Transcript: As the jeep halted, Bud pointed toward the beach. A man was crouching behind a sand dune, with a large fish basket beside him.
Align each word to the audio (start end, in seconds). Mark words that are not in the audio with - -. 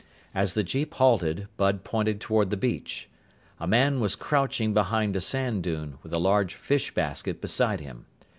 As 0.33 0.55
the 0.55 0.63
jeep 0.63 0.95
halted, 0.95 1.47
Bud 1.57 1.83
pointed 1.83 2.19
toward 2.19 2.49
the 2.49 2.57
beach. 2.57 3.07
A 3.59 3.67
man 3.67 3.99
was 3.99 4.15
crouching 4.15 4.73
behind 4.73 5.15
a 5.15 5.21
sand 5.21 5.61
dune, 5.61 5.99
with 6.01 6.11
a 6.11 6.17
large 6.17 6.55
fish 6.55 6.91
basket 6.91 7.39
beside 7.39 7.81
him. 7.81 8.07